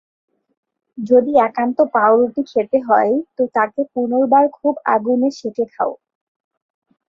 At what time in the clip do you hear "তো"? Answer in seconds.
3.37-3.43